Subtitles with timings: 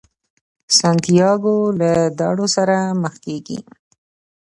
[0.77, 3.59] سانتیاګو له داړو سره مخ کیږي.